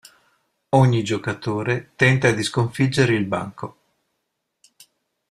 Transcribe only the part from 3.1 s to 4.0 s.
il banco.